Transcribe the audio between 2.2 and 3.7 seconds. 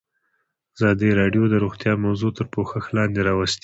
تر پوښښ لاندې راوستې.